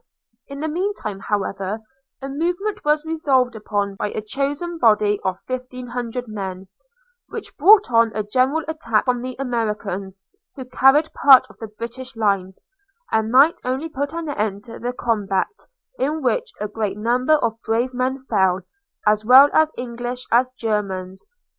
[0.47, 1.79] In the mean time, however,
[2.23, 6.69] a movement was resolved upon by a chosen body of fifteen hundred men,
[7.27, 10.23] which brought on a general attack from the Americans,
[10.55, 12.59] who carried part of the British lines,
[13.11, 15.67] and night only put an end to the combat,
[15.99, 18.61] in which a great number of brave men fell,
[19.05, 21.27] as well English as Germans.